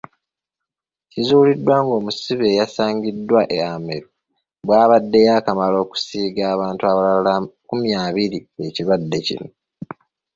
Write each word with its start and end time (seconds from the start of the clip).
Kizuuliddwa 1.11 1.75
ng'omusibe 1.83 2.45
eyasangiddwa 2.49 3.41
e 3.57 3.57
Amuru 3.73 4.07
bw'abadde 4.65 5.19
yaakamala 5.27 5.75
okusiiga 5.83 6.43
abantu 6.53 6.81
abalala 6.91 7.31
makumi 7.41 7.89
abiri 8.05 8.39
ekirwadde 8.67 9.17
kino. 9.27 9.47